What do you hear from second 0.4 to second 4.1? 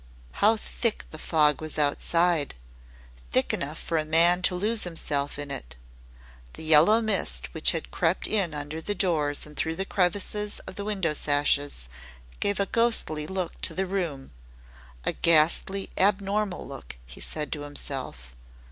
thick the fog was outside thick enough for a